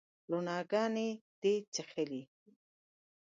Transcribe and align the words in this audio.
روڼاګاني 0.29 1.07
دي 1.41 1.53
چیښلې 1.73 2.21